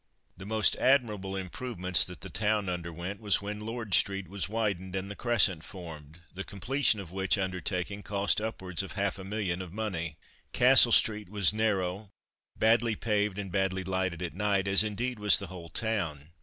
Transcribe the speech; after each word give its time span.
The 0.35 0.47
most 0.47 0.75
admirable 0.77 1.35
improvements 1.37 2.03
that 2.05 2.21
the 2.21 2.29
town 2.31 2.69
underwent 2.69 3.19
was 3.21 3.39
when 3.39 3.59
Lord 3.59 3.93
street 3.93 4.27
was 4.27 4.49
widened 4.49 4.95
and 4.95 5.11
the 5.11 5.15
Crescent 5.15 5.63
formed, 5.63 6.21
the 6.33 6.43
completion 6.43 6.99
of 6.99 7.11
which 7.11 7.37
undertaking 7.37 8.01
cost 8.01 8.41
upwards 8.41 8.81
of 8.81 8.93
half 8.93 9.19
a 9.19 9.23
million 9.23 9.61
of 9.61 9.71
money. 9.73 10.17
Castle 10.53 10.91
street 10.91 11.29
was 11.29 11.53
narrow, 11.53 12.09
badly 12.57 12.95
paved, 12.95 13.37
and 13.37 13.51
badly 13.51 13.83
lighted 13.83 14.23
at 14.23 14.33
night, 14.33 14.67
as, 14.67 14.83
indeed, 14.83 15.19
was 15.19 15.37
the 15.37 15.45
whole 15.53 15.69
town. 15.69 16.29